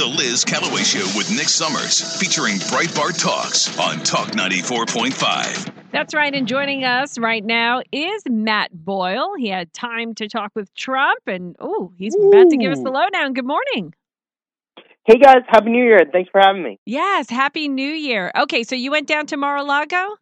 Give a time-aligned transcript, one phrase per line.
[0.00, 5.74] The Liz Callaway Show with Nick Summers, featuring Breitbart Talks on Talk 94.5.
[5.92, 6.34] That's right.
[6.34, 9.34] And joining us right now is Matt Boyle.
[9.36, 12.90] He had time to talk with Trump, and oh, he's about to give us the
[12.90, 13.34] lowdown.
[13.34, 13.92] Good morning.
[15.04, 16.00] Hey guys, happy New Year!
[16.10, 16.80] Thanks for having me.
[16.86, 18.32] Yes, happy New Year.
[18.34, 20.16] Okay, so you went down to Mar-a-Lago.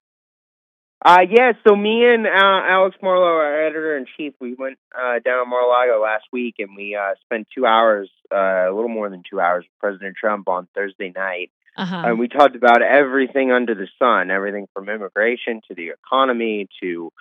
[1.05, 5.21] Uh, yeah, so me and uh, Alex Marlow, our editor in chief, we went uh,
[5.25, 8.37] down to Mar-a-Lago last week, and we uh, spent two hours, uh,
[8.69, 12.03] a little more than two hours, with President Trump on Thursday night, Uh-huh.
[12.07, 17.13] and we talked about everything under the sun, everything from immigration to the economy to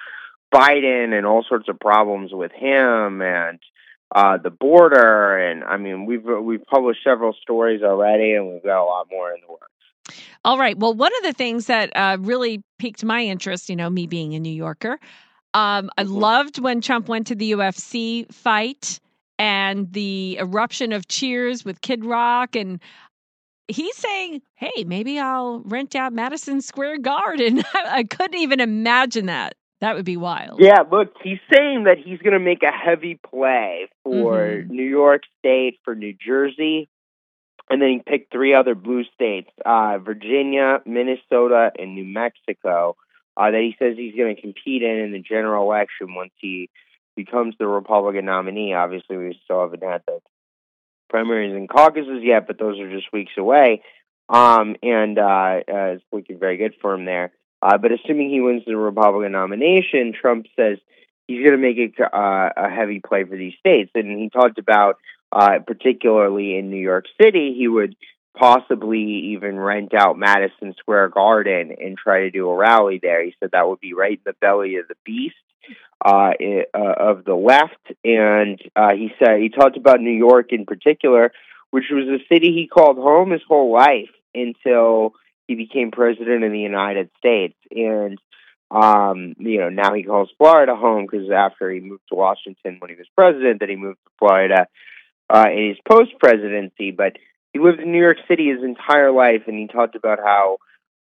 [0.51, 3.59] Biden and all sorts of problems with him and
[4.15, 8.81] uh, the border, and I mean, we've we've published several stories already, and we've got
[8.81, 9.76] a lot more in the works.
[10.45, 10.77] All right.
[10.77, 14.33] Well, one of the things that uh, really piqued my interest, you know, me being
[14.35, 14.99] a New Yorker,
[15.53, 16.09] um, I Mhm.
[16.09, 18.99] loved when Trump went to the UFC fight
[19.39, 22.55] and the eruption of cheers with Kid Rock.
[22.55, 22.79] And
[23.67, 27.63] he's saying, hey, maybe I'll rent out Madison Square Garden.
[27.73, 29.55] I couldn't even imagine that.
[29.79, 30.59] That would be wild.
[30.59, 34.69] Yeah, look, he's saying that he's going to make a heavy play for Mhm.
[34.69, 36.89] New York State, for New Jersey,
[37.69, 42.95] and then he picked three other blue states uh, Virginia, Minnesota, and New Mexico
[43.35, 46.69] uh, that he says he's going to compete in in the general election once he
[47.15, 48.73] becomes the Republican nominee.
[48.73, 50.19] Obviously, we still haven't had the
[51.09, 53.81] primaries and caucuses yet, but those are just weeks away.
[54.29, 57.31] Um, and uh, uh, it's looking very good for him there.
[57.61, 60.77] Uh, but assuming he wins the Republican nomination, Trump says
[61.27, 63.91] he's going to make it uh, a heavy play for these states.
[63.95, 64.97] And he talked about,
[65.31, 67.95] uh, particularly in New York City, he would
[68.37, 73.23] possibly even rent out Madison Square Garden and try to do a rally there.
[73.23, 75.35] He said that would be right in the belly of the beast
[76.05, 76.31] uh,
[76.73, 77.73] uh, of the left.
[78.03, 81.31] And uh, he said he talked about New York in particular,
[81.71, 85.13] which was a city he called home his whole life until
[85.47, 87.57] he became president of the United States.
[87.71, 88.19] And
[88.69, 92.89] um, you know, now he calls Florida home because after he moved to Washington when
[92.89, 94.67] he was president, then he moved to Florida
[95.29, 96.91] uh, in his post presidency.
[96.91, 97.13] But
[97.53, 100.57] he lived in New York City his entire life, and he talked about how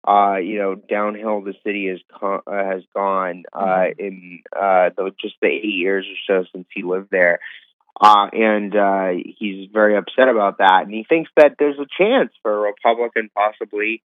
[0.06, 5.12] uh, you know downhill the city has co- uh, has gone uh, in uh, the,
[5.20, 7.41] just the eight years or so since he lived there.
[7.98, 12.31] Uh, and uh, he's very upset about that, and he thinks that there's a chance
[12.43, 14.03] for a Republican possibly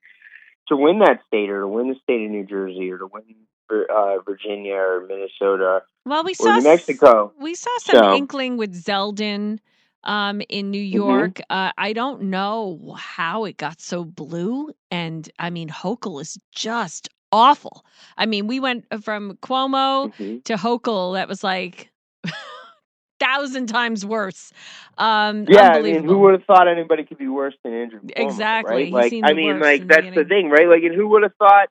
[0.68, 3.24] to win that state, or to win the state of New Jersey, or to win
[3.70, 7.32] uh, Virginia or Minnesota Well, we or saw New Mexico.
[7.40, 9.58] We saw some So- inkling with Zeldin
[10.04, 10.98] um, in New Mm-hmm.
[10.98, 11.40] York.
[11.50, 17.08] Uh, I don't know how it got so blue, and I mean Hochul is just
[17.32, 17.84] awful.
[18.16, 20.42] I mean, we went from Cuomo Mhm.
[20.44, 21.14] to Hochul.
[21.14, 21.90] That was like
[23.20, 24.52] thousand times worse.
[24.98, 28.00] Um, Yeah, I mean, who would have thought anybody could be worse than Andrew?
[28.00, 28.84] Cuomo, Exactly.
[28.84, 28.92] Right?
[28.92, 30.68] Like, I mean, like in the that's the thing, right?
[30.68, 31.68] Like, and who would have thought?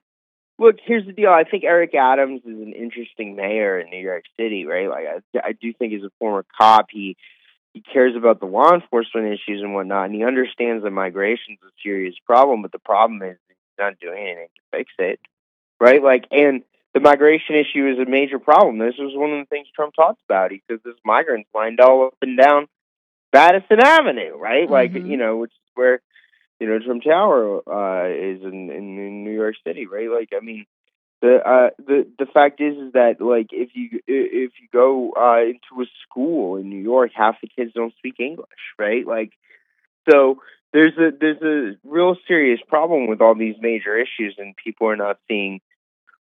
[0.59, 1.29] Look, here's the deal.
[1.29, 4.89] I think Eric Adams is an interesting mayor in New York City, right?
[4.89, 7.15] Like, I, I do think he's a former cop, he
[7.85, 11.67] he cares about the law enforcement issues and whatnot, and he understands that migration's is
[11.69, 12.61] a serious problem.
[12.61, 15.19] But the problem is he's not doing anything to fix it,
[15.79, 16.03] right?
[16.03, 16.63] Like, and
[16.93, 18.79] the migration issue is a major problem.
[18.79, 20.51] This was one of the things Trump talked about.
[20.51, 22.67] He says there's migrants lined all up and down
[23.31, 24.69] Madison Avenue, right?
[24.69, 25.07] Like, Mhm.
[25.07, 26.01] you know, which is where
[26.59, 30.09] you know Trump Tower uh, is in, in in New York City, right?
[30.09, 30.65] Like, I mean,
[31.21, 35.41] the uh, the the fact is is that like if you if you go uh,
[35.41, 38.47] into a school in New York, half the kids don't speak English,
[38.77, 39.05] right?
[39.05, 39.33] Like,
[40.09, 40.41] so
[40.71, 44.95] there's a there's a real serious problem with all these major issues, and people are
[44.95, 45.59] not seeing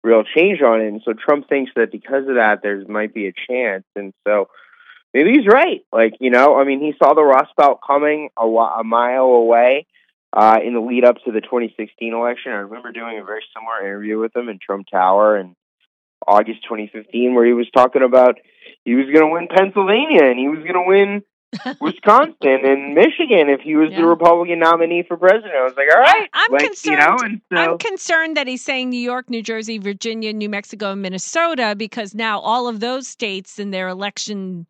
[0.03, 0.87] real change on it.
[0.87, 4.49] And so Trump thinks that because of that, there might be a chance, and so
[5.11, 5.83] maybe he's right.
[5.91, 9.87] Like, you know, I mean, he saw the Rust Belt coming a, a mile away
[10.35, 12.51] uh, in the lead up to the 2016 election.
[12.51, 15.55] I remember doing a very similar interview with him in Trump Tower in
[16.27, 18.39] August 2015, where he was talking about
[18.83, 21.21] he was going to win Pennsylvania and he was going to win
[21.81, 24.01] Wisconsin and Michigan if he was Yeah.
[24.01, 25.53] the Republican nominee for president.
[25.53, 26.91] I was like, all right, I'm like, concerned.
[26.91, 30.49] you know, and so I'm concerned that he's saying New York, New Jersey, Virginia, New
[30.49, 34.65] Mexico, and Minnesota because now all of those states in their election,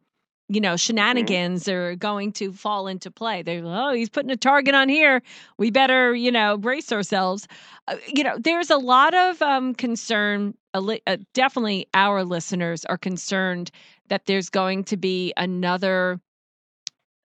[0.50, 3.42] you know, shenanigans are going to fall into play.
[3.42, 5.22] They're oh, he's putting a target on here.
[5.58, 7.48] We better, you know, brace ourselves.
[7.88, 10.54] Uh, you know, there's a lot of um, concern.
[10.74, 13.72] Uh, definitely, our listeners are concerned
[14.10, 16.20] that there's going to be another.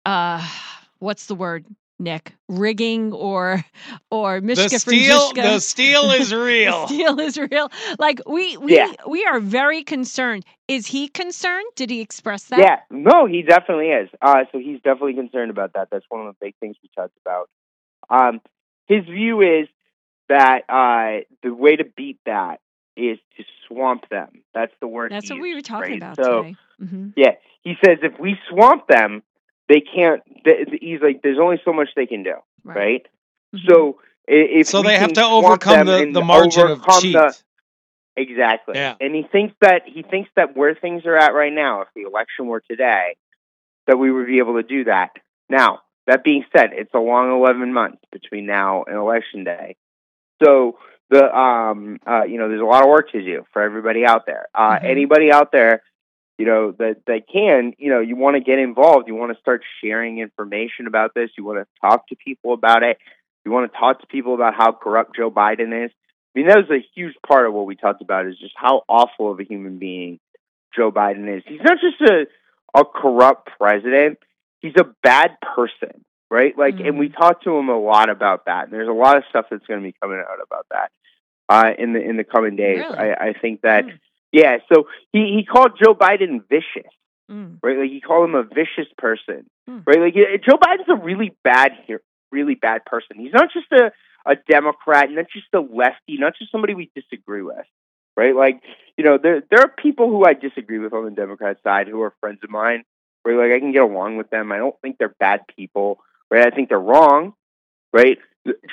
[0.06, 0.46] Uh,
[1.00, 1.66] what's the word?
[2.00, 3.64] Nick, rigging or
[4.12, 5.42] or Mishka The steal, Franziska.
[5.42, 6.88] the steal is The real.
[6.88, 7.70] steal is real.
[8.00, 8.92] Like we we Yeah.
[9.08, 10.46] we are very concerned.
[10.68, 11.66] Is he concerned?
[11.76, 12.60] Did he express that?
[12.60, 14.10] Yeah, no, he definitely is.
[14.22, 15.90] Uh, so he's definitely concerned about that.
[15.92, 17.50] That's one of the big things we talked about.
[18.10, 18.42] Um,
[18.88, 19.68] his view is
[20.28, 22.60] that uh, the way to beat that
[22.98, 24.44] is to swamp them.
[24.54, 25.12] That's the word.
[25.12, 25.98] That's he what we were talking right?
[26.02, 26.56] about So today.
[26.80, 27.32] hmm yeah,
[27.62, 29.24] he says if we swamp them,
[29.70, 30.22] they can't.
[30.44, 33.06] Th- he's like, there's only so much they can do, right?
[33.56, 33.60] Mhm.
[33.70, 37.14] So if So they have to overcome the, the margin of cheat.
[37.14, 37.36] the-
[38.18, 38.76] Exactly.
[38.76, 38.96] Yeah.
[39.02, 42.04] And he thinks that he thinks that where things are at right now, if the
[42.04, 43.18] election were today,
[43.88, 45.12] that we would be able to do that.
[45.50, 49.76] Now, that being said, it's a long eleven months between now and election day.
[50.42, 50.78] So
[51.10, 54.26] the um uh you know, there's a lot of work to do for everybody out
[54.26, 54.48] there.
[54.56, 54.86] Uh Mhm.
[54.92, 55.82] anybody out there,
[56.38, 59.40] you know, that they can, you know, you want to get involved, you want to
[59.42, 62.98] start sharing information about this, you want to talk to people about it,
[63.46, 65.92] you want to talk to people about how corrupt Joe Biden is.
[66.36, 68.84] I mean, that was a huge part of what we talked about is just how
[68.90, 70.20] awful of a human being
[70.76, 71.44] Joe Biden is.
[71.48, 72.26] He's not just a
[72.78, 74.20] a corrupt president;
[74.60, 76.58] he's a bad person, right?
[76.58, 78.66] Like, and we talked to him a lot about that.
[78.66, 80.92] And there's a lot of stuff that's going to be coming out about that
[81.48, 82.80] uh, in the in the coming days.
[82.80, 82.98] Really?
[82.98, 84.00] I, I think that, Mm.
[84.42, 84.58] Yeah.
[84.72, 86.92] So he he called Joe Biden vicious,
[87.32, 87.58] Mm.
[87.64, 87.78] right?
[87.82, 89.80] Like he called him a vicious person, Hmm.
[89.88, 90.00] right?
[90.06, 90.16] Like
[90.46, 91.72] Joe Biden's a really bad
[92.32, 93.18] really bad person.
[93.24, 93.92] He's not just a
[94.28, 97.68] a Democrat, not just a lefty, not just somebody we disagree with,
[98.22, 98.36] right?
[98.44, 98.58] Like
[98.98, 102.02] you know, there there are people who I disagree with on the Democrat side who
[102.02, 102.84] are friends of mine,
[103.24, 104.52] where like I can get along with them.
[104.52, 106.00] I don't think they're bad people,
[106.32, 106.46] right?
[106.46, 107.34] I think they're wrong,
[107.94, 108.18] right?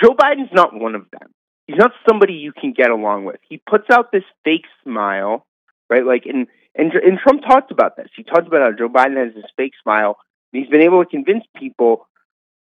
[0.00, 1.29] Joe Biden's not one of them.
[1.67, 3.41] He's not somebody you can get along with.
[3.49, 5.47] He puts out this fake smile,
[5.92, 6.04] right?
[6.04, 8.08] Like, and and and Trump talked about this.
[8.16, 10.16] He talked about how Joe Biden has this fake smile.
[10.52, 12.08] And he's been able to convince people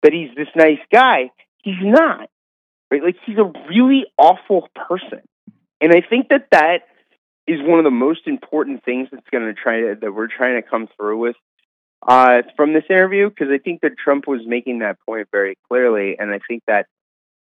[0.01, 1.31] that he's this nice guy.
[1.63, 2.29] He's not,
[2.91, 3.03] right?
[3.03, 5.21] Like, he's a really awful person,
[5.79, 6.79] and I think that that
[7.47, 10.67] is one of the most important things that's going to try that we're trying to
[10.67, 11.35] come through with
[12.07, 16.17] uh, from this interview because I think that Trump was making that point very clearly,
[16.19, 16.87] and I think that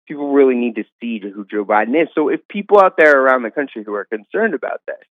[0.06, 2.08] people really need to see who Joe Biden is.
[2.14, 5.04] So if people out there around the country who are concerned about this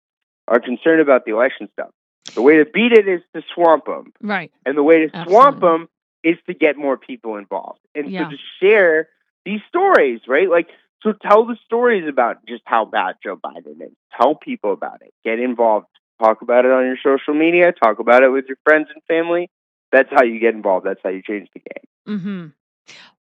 [0.51, 1.89] are concerned about the election stuff,
[2.35, 4.51] the way to beat it is to swamp them, Right.
[4.65, 5.87] and the way to swamp them
[6.23, 8.25] is to get more people involved and Yeah.
[8.25, 9.09] so to share
[9.45, 10.49] these stories, right?
[10.49, 10.67] Like
[11.03, 13.91] so, tell the stories about just how bad Joe Biden is.
[14.15, 15.11] Tell people about it.
[15.25, 15.87] Get involved.
[16.21, 17.71] Talk about it on your social media.
[17.71, 19.49] Talk about it with your friends and family.
[19.91, 20.85] That's how you get involved.
[20.85, 21.61] That's how you change the
[22.05, 22.19] game.
[22.19, 22.45] hmm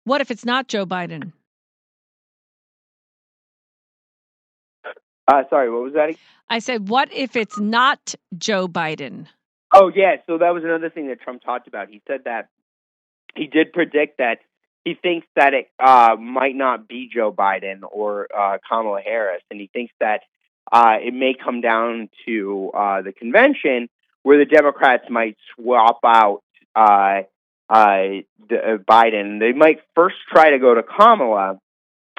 [0.04, 1.32] What if it's not Joe Biden?
[5.28, 6.14] Uh, sorry, what was that?
[6.48, 9.26] I said, what if it's not Joe Biden?
[9.72, 11.88] Oh yeah, so that was another thing that Trump talked about.
[11.88, 12.48] He said that
[13.34, 14.38] he did predict that
[14.84, 19.60] he thinks that it uh, might not be Joe Biden or uh, Kamala Harris, and
[19.60, 20.20] he thinks that
[20.70, 23.88] uh, it may come down to uh, the convention
[24.22, 26.42] where the Democrats might swap out
[26.74, 27.22] uh,
[27.68, 29.40] uh, the, uh, Biden.
[29.40, 31.58] They might first try to go to Kamala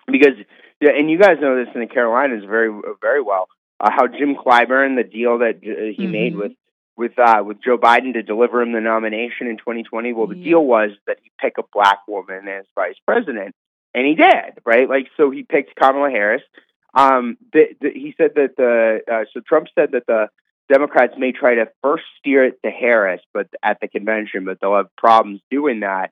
[0.05, 0.35] because,
[0.81, 2.69] yeah, and you guys know this in the Carolinas very
[3.01, 3.47] very well.
[3.79, 6.39] Uh, how Jim Clyburn, the deal that uh, he made Mhm.
[6.39, 6.51] with
[6.95, 10.13] with uh, with Joe Biden to deliver him the nomination in 2020.
[10.13, 10.43] Well, the Yeah.
[10.45, 13.53] deal was that he pick a black woman as vice president,
[13.93, 14.89] and he did, right?
[14.89, 16.41] Like, so he picked Kamala Harris.
[16.95, 20.29] Um, the, the, he said that the uh, so Trump said that the
[20.73, 24.75] Democrats may try to first steer it to Harris, but at the convention, but they'll
[24.75, 26.11] have problems doing that.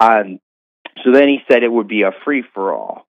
[0.00, 0.40] Um,
[1.04, 3.06] so then he said it would be a free for all,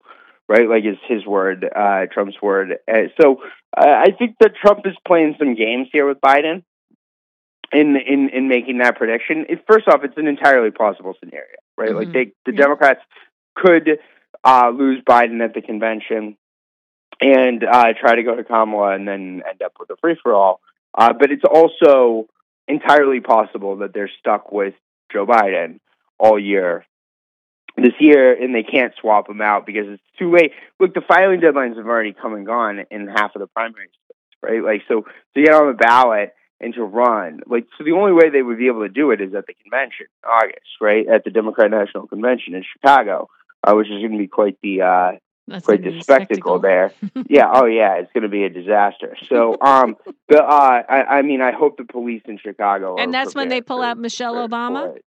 [0.47, 0.67] right?
[0.69, 2.77] Like is his word, uh, Trump's word.
[2.87, 3.41] Uh, so
[3.75, 6.63] uh, I think that Trump is playing some games here with Biden
[7.73, 9.45] in in in making that prediction.
[9.49, 11.95] It, first off, it's an entirely plausible scenario, right?
[11.95, 12.13] Like Mhm.
[12.13, 12.63] they, the Yeah.
[12.63, 13.01] Democrats
[13.55, 13.99] could
[14.43, 16.37] uh, lose Biden at the convention
[17.21, 20.33] and uh, try to go to Kamala and then end up with a free for
[20.33, 20.61] all.
[20.93, 22.27] Uh, but it's also
[22.67, 24.73] entirely possible that they're stuck with
[25.11, 25.79] Joe Biden
[26.19, 26.85] all year
[27.83, 30.51] this year and they can't swap him out because it's too late.
[30.79, 33.89] Look, the filing deadlines have already come and gone in half of the primaries,
[34.41, 34.63] right?
[34.63, 35.05] Like so
[35.35, 38.57] to get on the ballot and to run, like so the only way they would
[38.57, 41.05] be able to do it is at the convention in August, right?
[41.07, 43.27] At the Democrat National Convention in Chicago,
[43.63, 45.11] uh, which is going to be quite the uh,
[45.47, 46.93] That's quite the new spectacle there.
[47.27, 49.17] yeah, oh yeah, it's going to be a disaster.
[49.27, 49.97] So, um,
[50.29, 52.95] the uh, I, I mean, I hope the police in Chicago.
[52.97, 54.93] And that's when they pull for- out Michelle for- Obama?
[54.93, 54.99] for.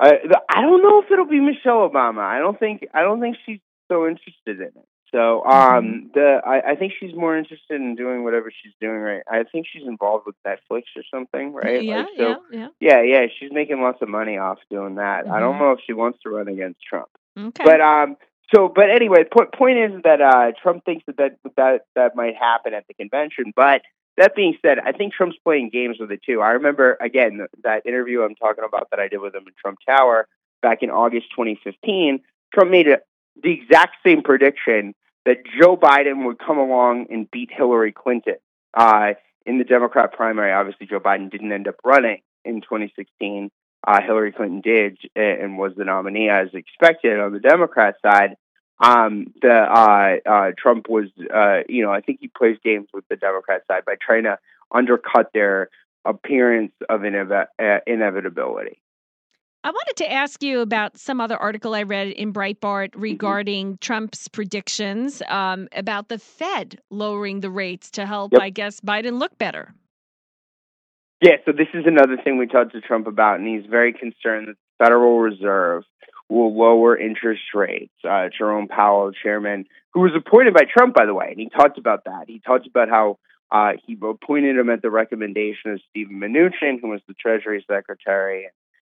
[0.00, 2.20] I, I don't know if it'll be Michelle Obama.
[2.22, 4.86] I don't think I don't think she's so interested in it.
[5.12, 9.22] So um, the I, I think she's more interested in doing whatever she's doing right.
[9.28, 11.82] I think she's involved with Netflix or something, right?
[11.82, 12.68] Yeah, Like, so, yeah, yeah.
[12.80, 13.26] yeah, yeah.
[13.38, 15.28] She's making lots of money off doing that.
[15.28, 15.60] I don't Mhm.
[15.60, 17.08] know if she wants to run against Trump.
[17.36, 17.64] Okay.
[17.64, 18.16] But um,
[18.54, 22.36] so but anyway, point point is that uh, Trump thinks that, that that that might
[22.36, 23.52] happen at the convention.
[23.54, 23.82] But
[24.20, 26.40] that being said, I think Trump's playing games with it too.
[26.40, 29.78] I remember again that interview I'm talking about that I did with him in Trump
[29.86, 30.28] Tower
[30.62, 32.20] back in August 2015.
[32.52, 32.98] Trump made a,
[33.42, 34.94] the exact same prediction
[35.26, 38.36] that Joe Biden would come along and beat Hillary Clinton
[38.74, 39.14] uh,
[39.46, 40.52] in the Democrat primary.
[40.52, 43.50] Obviously, Joe Biden didn't end up running in 2016
[43.86, 48.36] uh, Hillary Clinton did and was the nominee as expected on the Democrat side.
[48.80, 53.04] Um, the uh, uh, Trump was, uh, you know, I think he plays games with
[53.08, 54.38] the Democrat side by trying to
[54.74, 55.68] undercut their
[56.04, 58.80] appearance of inev- uh, inevitability.
[59.62, 63.00] I wanted to ask you about some other article I read in Breitbart Mm-hmm.
[63.00, 68.40] regarding Trump's predictions um, about the Fed lowering the rates to help, Yep.
[68.40, 69.74] I guess, Biden look better.
[71.20, 74.48] Yeah, so this is another thing we talked to Trump about, and he's very concerned
[74.48, 75.82] that the Federal Reserve
[76.30, 77.92] will lower interest rates.
[78.08, 81.78] Uh, Jerome Powell, chairman, who was appointed by Trump, by the way, and he talked
[81.78, 82.24] about that.
[82.28, 83.18] He talked about how
[83.50, 88.48] uh, he appointed him at the recommendation of Stephen Mnuchin, who was the Treasury Secretary.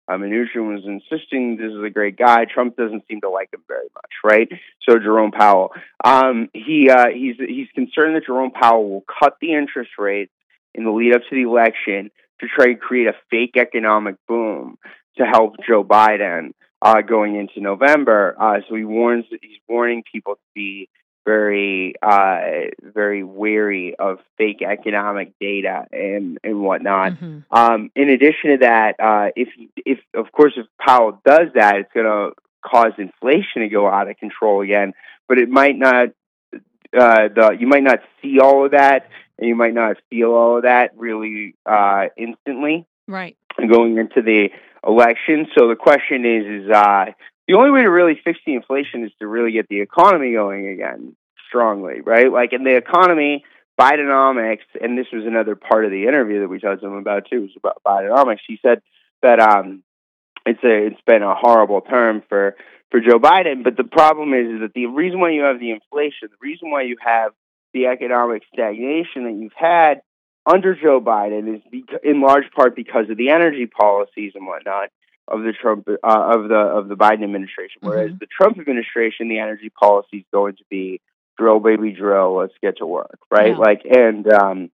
[0.09, 2.45] Uh, Mnuchin was insisting this is a great guy.
[2.45, 4.49] Trump doesn't seem to like him very much, right?
[4.87, 9.53] So Jerome Powell, um, he uh, he's he's concerned that Jerome Powell will cut the
[9.53, 10.31] interest rates
[10.73, 14.77] in the lead up to the election to try to create a fake economic boom
[15.17, 18.35] to help Joe Biden uh, going into November.
[18.39, 20.89] Uh, so he warns he's warning people to be
[21.25, 22.39] very uh,
[22.81, 27.13] very wary of fake economic data and and whatnot.
[27.13, 27.43] Mhm.
[27.51, 29.49] Um, in addition to that, uh, if
[29.85, 32.33] if of course if Powell does that, it's going to
[32.65, 34.93] cause inflation to go out of control again.
[35.27, 36.09] But it might not.
[36.97, 40.57] Uh, the you might not see all of that, and you might not feel all
[40.57, 43.35] of that really uh, instantly Right.
[43.57, 44.49] going into the
[44.87, 45.47] election.
[45.57, 47.05] So the question is, is uh,
[47.47, 50.67] the only way to really fix the inflation is to really get the economy going
[50.67, 51.15] again
[51.47, 52.31] strongly, right?
[52.31, 53.43] Like in the economy,
[53.79, 57.27] Bidenomics, and this was another part of the interview that we talked to him about
[57.29, 58.39] too, was about Bidenomics.
[58.47, 58.81] He said
[59.21, 59.83] that um,
[60.45, 62.55] it's a it's been a horrible term for
[62.89, 65.71] for Joe Biden, but the problem is, is that the reason why you have the
[65.71, 67.33] inflation, the reason why you have
[67.73, 70.01] the economic stagnation that you've had
[70.47, 71.61] under Joe Biden is
[72.03, 74.89] in large part because of the energy policies and whatnot
[75.27, 77.81] of the Trump uh, of the of the Biden administration.
[77.81, 81.01] Whereas the Trump administration, the energy policy is going to be
[81.37, 83.51] drill baby drill, let's get to work, right?
[83.51, 83.57] Yeah.
[83.57, 84.71] Like and um,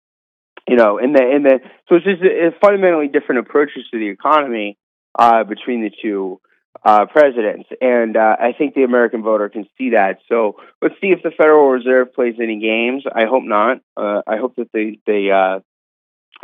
[0.68, 3.98] you know, and the and the so it's just a, a fundamentally different approaches to
[3.98, 4.76] the economy
[5.18, 6.40] uh, between the two
[6.84, 10.18] uh, presidents, and uh, I think the American voter can see that.
[10.28, 13.04] So let's see if the Federal Reserve plays any games.
[13.12, 13.80] I hope not.
[13.96, 15.60] Uh, I hope that they they uh,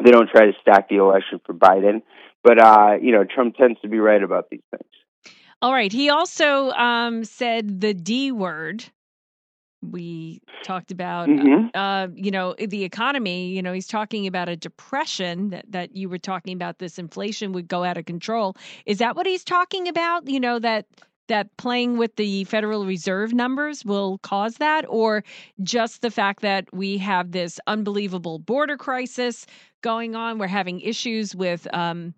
[0.02, 2.02] they don't try to stack the election for Biden.
[2.44, 5.34] But uh, you know, Trump tends to be right about these things.
[5.60, 5.92] All right.
[5.92, 8.84] He also um, said the D word.
[9.82, 11.70] We talked about, Mhm.
[11.74, 13.48] uh, you know, the economy.
[13.50, 16.78] You know, he's talking about a depression that, that you were talking about.
[16.78, 18.56] This inflation would go out of control.
[18.86, 20.28] Is that what he's talking about?
[20.28, 20.86] You know that
[21.28, 25.22] that playing with the Federal Reserve numbers will cause that, or
[25.62, 29.46] just the fact that we have this unbelievable border crisis
[29.82, 30.38] going on?
[30.38, 31.72] We're having issues with.
[31.74, 32.14] Um,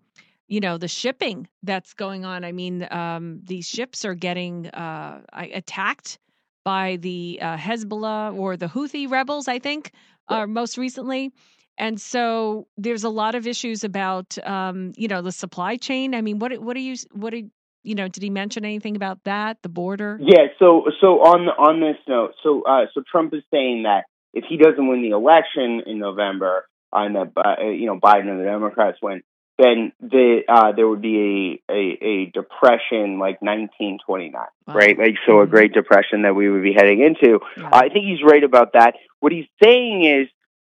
[0.47, 5.21] you know the shipping that's going on i mean um, these ships are getting uh,
[5.31, 6.19] attacked
[6.63, 9.91] by the uh, hezbollah or the houthi rebels i think
[10.31, 11.31] uh, most recently.
[11.77, 16.15] And so there's a lot of issues about um, you know the supply chain.
[16.15, 17.41] I mean what what are you what are,
[17.83, 20.19] you know did he mention anything about that the border?
[20.21, 20.47] Yeah.
[20.59, 24.57] So so on on this note, so uh, so Trump is saying that if he
[24.57, 28.45] doesn't win the election in November, uh, and that uh, you know Biden and the
[28.45, 29.21] Democrats win,
[29.61, 34.73] then the uh, there would be a, a, a depression like 1929, Wow.
[34.73, 34.97] right?
[34.97, 35.51] Like so a Mhm.
[35.51, 37.39] great depression that we would be heading into.
[37.57, 37.69] Yeah.
[37.71, 38.95] I think he's right about that.
[39.19, 40.27] What he's saying is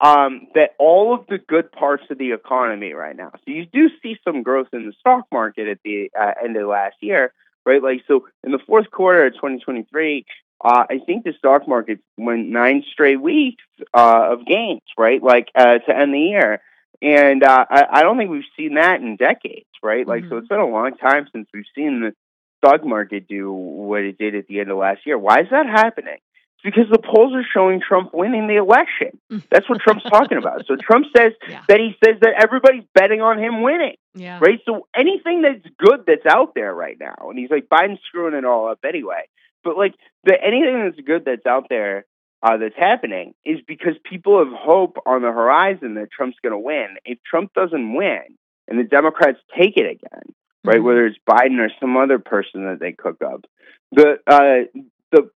[0.01, 3.31] um, that all of the good parts of the economy right now.
[3.33, 6.67] So you do see some growth in the stock market at the uh, end of
[6.67, 7.33] last year,
[7.65, 7.81] right?
[7.81, 10.25] Like so in the fourth quarter of 2023.
[10.63, 13.63] Uh, I think the stock market went nine straight weeks
[13.93, 15.21] uh, of gains, right?
[15.21, 16.61] Like uh, to end the year,
[17.01, 20.07] and uh, I, I don't think we've seen that in decades, right?
[20.07, 20.39] Like, so Mhm.
[20.39, 22.13] it's been a long time since we've seen the
[22.57, 25.17] stock market do what it did at the end of last year.
[25.17, 26.17] Why is that happening?
[26.17, 29.19] It's because the polls are showing Trump winning the election.
[29.51, 30.65] That's what Trump's talking about.
[30.65, 31.61] So Trump says Yeah.
[31.67, 34.59] that he says that everybody's betting on him winning, yeah right?
[34.65, 38.45] So anything that's good that's out there right now, and he's like Biden's screwing it
[38.45, 39.25] all up anyway.
[39.63, 42.05] But like the anything that's good that's out there
[42.45, 46.59] uh, that's happening is because people have hope on the horizon that Trump's going to
[46.59, 46.97] win.
[47.03, 48.21] If Trump doesn't win
[48.67, 50.33] and the Democrats take it again,
[50.63, 50.83] right, Mhm.
[50.83, 53.45] whether it's Biden or some other person that they cook up,
[53.91, 54.65] the uh,
[55.11, 55.31] the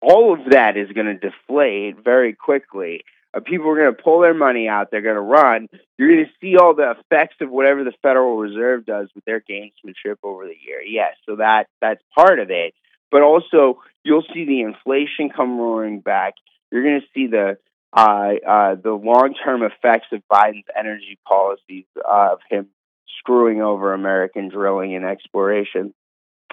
[0.00, 3.04] all of that is going to deflate very quickly.
[3.34, 4.90] Uh, people are going to pull their money out.
[4.90, 5.68] They're going to run.
[5.96, 9.40] You're going to see all the effects of whatever the Federal Reserve does with their
[9.40, 10.82] gamesmanship over the year.
[10.84, 12.74] Yes, so that that's part of it.
[13.12, 16.34] But also, you'll see the inflation come roaring back.
[16.72, 17.58] You're going to see the
[17.92, 22.68] uh, uh, the long term effects of Biden's energy policies uh, of him
[23.18, 25.94] screwing over American drilling and exploration.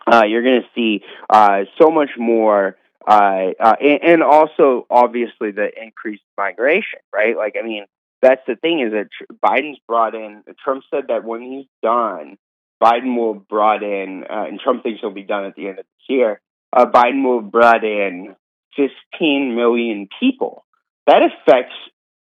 [0.06, 5.70] Uh, you're going to see uh, so much more uh, and, and also obviously the
[5.82, 7.36] increased migration, right?
[7.36, 7.86] Like, I mean,
[8.22, 10.44] that's the thing is that Tr- Biden's brought in.
[10.64, 12.38] Trump said that when he's done,
[12.82, 16.16] Biden will brought in, and Trump thinks he'll be done at the end of this
[16.16, 16.42] year.
[16.72, 18.36] Uh, Biden will have brought in
[18.76, 20.66] 15 million people.
[21.08, 21.74] That affects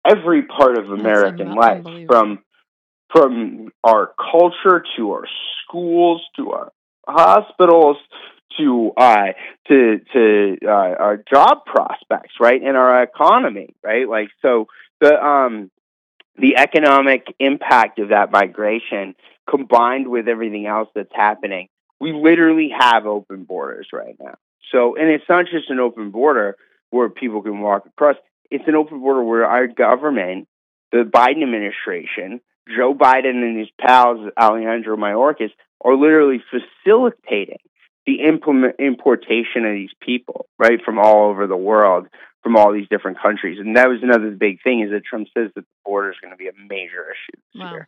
[0.06, 2.40] every part of American life, from
[3.14, 5.26] from our culture to our
[5.64, 6.72] schools to our
[7.08, 7.98] hospitals
[8.58, 9.28] to uh
[9.68, 14.68] to to uh, our job prospects right and our economy right like so
[15.00, 15.72] the um
[16.38, 19.16] the economic impact of that migration
[19.50, 21.68] combined with everything else that's happening
[22.02, 24.36] we literally have open borders right now
[24.72, 26.56] so and it's not just an open border
[26.90, 28.16] where people can walk across
[28.50, 30.48] it's an open border where our government
[30.92, 32.42] the biden administration
[32.76, 35.52] joe biden and his pals alejandro mayorkas
[35.84, 37.58] are literally facilitating
[38.06, 42.08] the implement, importation of these people, right, from all over the world,
[42.44, 43.60] from all these different countries.
[43.60, 46.32] And that was another big thing is that Trump says that the border is going
[46.32, 47.72] to be a major issue this Wow.
[47.72, 47.88] year.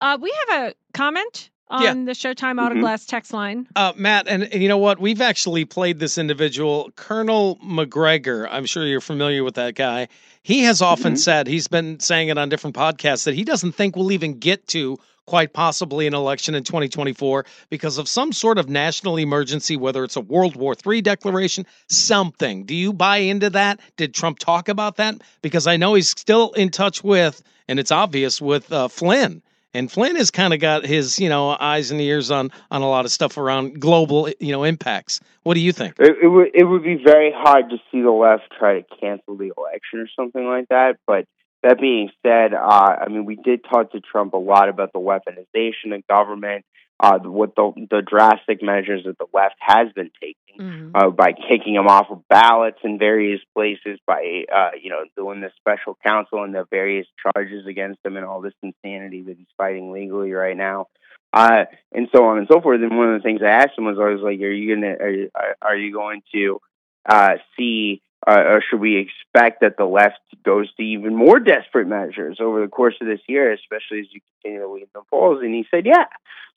[0.00, 1.92] Uh, we have a comment on Yeah.
[1.94, 2.70] the Showtime Mhm.
[2.82, 3.66] Autoglass text line.
[3.76, 4.98] Uh, Matt, and, and you know what?
[5.00, 8.48] We've actually played this individual, Colonel Macgregor.
[8.50, 10.08] I'm sure you're familiar with that guy.
[10.42, 11.18] He has often Mhm.
[11.18, 14.66] said, he's been saying it on different podcasts, that he doesn't think we'll even get
[14.68, 20.02] to quite possibly an election in 2024 because of some sort of national emergency, whether
[20.04, 22.64] it's a World War III declaration, something.
[22.64, 23.78] Do you buy into that?
[23.98, 25.16] Did Trump talk about that?
[25.42, 29.42] Because I know he's still in touch with, and it's obvious, with uh, Flynn.
[29.74, 32.88] And Flynn has kind of got his, you know, eyes and ears on on a
[32.88, 35.20] lot of stuff around global, you know, impacts.
[35.42, 35.96] What do you think?
[35.98, 39.36] It, it would it would be very hard to see the left try to cancel
[39.36, 40.96] the election or something like that.
[41.06, 41.26] But
[41.62, 45.00] that being said, uh, I mean, we did talk to Trump a lot about the
[45.00, 46.64] weaponization of government,
[47.00, 50.34] uh, what the the drastic measures that the left has been taking.
[50.58, 50.90] Mhm.
[50.92, 55.40] uh, by kicking him off of ballots in various places, by uh, you know doing
[55.40, 59.46] the special counsel and the various charges against him, and all this insanity that he's
[59.56, 60.86] fighting legally right now,
[61.32, 62.80] uh, and so on and so forth.
[62.82, 64.96] And one of the things I asked him was, I was like, "Are you gonna
[64.98, 66.60] are, you- are- are you going to
[67.08, 71.86] uh, see?" Uh, or should we expect that the left goes to even more desperate
[71.86, 75.40] measures over the course of this year, especially as you continue to lead the polls?
[75.42, 76.06] And he said, "Yeah."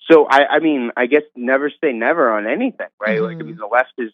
[0.10, 3.21] So I, I mean, I guess never say never on anything, right?
[3.21, 3.47] Like I Mhm.
[3.47, 4.12] mean, the left is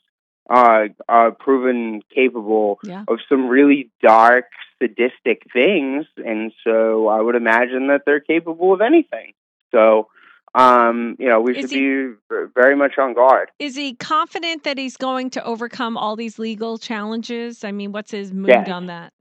[0.49, 3.03] uh, uh, proven capable Yeah.
[3.07, 4.45] of some really dark,
[4.79, 9.33] sadistic things, and so I would imagine that they're capable of anything.
[9.71, 10.10] So,
[10.55, 12.13] um, you know, we Is should he- be
[12.55, 13.49] very much on guard.
[13.60, 17.63] Is he confident that he's going to overcome all these legal challenges?
[17.63, 18.69] I mean, what's his mood Yes.
[18.69, 19.13] on that?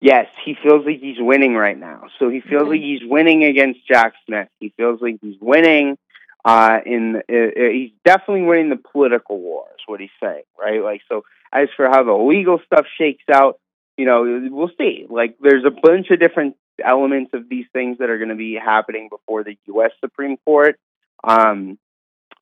[0.00, 2.04] Yes, he feels like he's winning right now.
[2.18, 2.70] So he feels Okay.
[2.72, 4.48] like he's winning against Jack Smith.
[4.60, 5.96] He feels like he's winning.
[6.44, 9.64] Uh, in uh, uh, he's definitely winning the political war.
[9.78, 10.82] Is what he's saying, right?
[10.82, 11.24] Like so.
[11.54, 13.58] As for how the legal stuff shakes out,
[13.96, 15.06] you know, we'll see.
[15.08, 18.54] Like there's a bunch of different elements of these things that are going to be
[18.54, 19.90] happening before the U.S.
[20.00, 20.78] Supreme Court.
[21.22, 21.78] Um,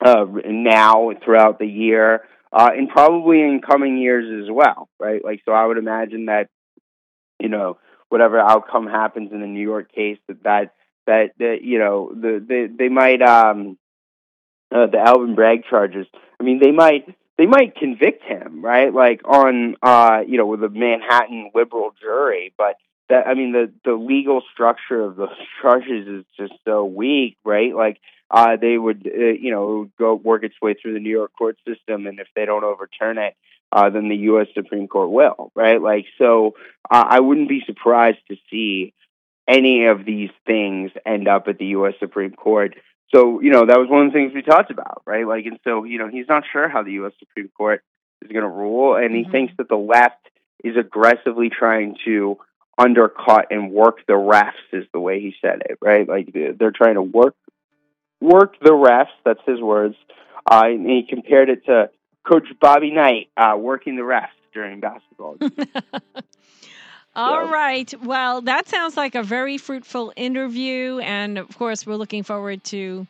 [0.04, 5.24] uh, now throughout the year, uh, and probably in coming years as well, right?
[5.24, 6.48] Like so, I would imagine that
[7.38, 10.74] you know whatever outcome happens in the New York case that that
[11.06, 13.78] that, that you know the, the they might um
[14.74, 16.06] uh, the Alvin Bragg charges.
[16.40, 17.06] I mean, they might
[17.38, 18.92] they might convict him, right?
[18.92, 22.76] Like on uh you know with a Manhattan liberal jury, but
[23.08, 25.28] that I mean the the legal structure of those
[25.62, 27.74] charges is just so weak, right?
[27.74, 27.98] Like
[28.30, 31.10] uh they would uh, you know it would go work its way through the New
[31.10, 33.34] York court system, and if they don't overturn it,
[33.72, 34.48] uh, then the U.S.
[34.54, 35.80] Supreme Court will, right?
[35.80, 36.54] Like so,
[36.90, 38.92] uh, I wouldn't be surprised to see
[39.48, 41.94] any of these things end up at the U.S.
[41.98, 42.76] Supreme Court.
[43.14, 45.26] So, you know, that was one of the things we talked about, right?
[45.26, 47.12] Like, and so, you know, he's not sure how the U.S.
[47.18, 47.82] Supreme Court
[48.22, 49.30] is going to rule, and he Mhm.
[49.30, 50.30] thinks that the left
[50.64, 52.38] is aggressively trying to
[52.78, 56.08] undercut and work the refs, is the way he said it, right?
[56.08, 57.34] Like, they're trying to work
[58.20, 59.08] work the refs.
[59.24, 59.96] That's his words.
[60.50, 61.90] Uh, and he compared it to
[62.24, 65.36] Coach Bobby Knight uh, working the refs during basketball.
[67.14, 67.92] All So- right.
[68.02, 73.06] Well, that sounds like a very fruitful interview, and of course, we're looking forward to,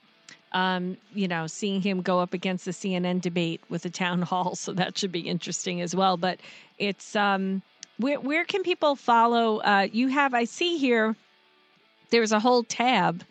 [0.52, 4.54] um, you know, seeing him go up against the CNN debate with the town hall.
[4.62, 6.16] So that should be interesting as well.
[6.16, 6.40] But
[6.78, 7.62] it's um,
[8.02, 9.58] where where can people follow?
[9.58, 11.16] Uh, you have I see here.
[12.10, 13.24] There's a whole tab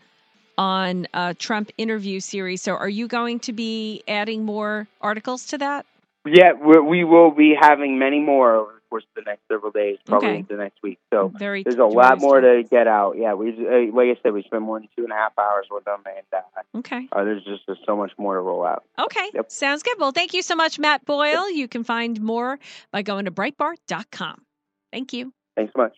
[0.57, 2.61] on uh, Trump interview series.
[2.61, 5.85] So are you going to be adding more articles to that?
[6.25, 9.97] yeah, we're, will be having many more over the course of the next several days,
[10.05, 10.37] probably Okay.
[10.39, 10.99] into next week.
[11.11, 11.63] So Very.
[11.63, 13.17] there's a lot more to get out.
[13.17, 15.65] Yeah, we uh, like I said, we spent more than two and a half hours
[15.71, 17.07] with them, and uh, Okay.
[17.11, 18.83] uh, there's just there's so much more to roll out.
[18.99, 19.49] Okay, Yep.
[19.51, 19.95] sounds good.
[19.99, 21.49] Well, thank you so much, Matt Boyle.
[21.49, 22.59] You can find more
[22.91, 24.41] by going to Breitbart.com.
[24.91, 25.33] Thank you.
[25.55, 25.97] Thanks so much.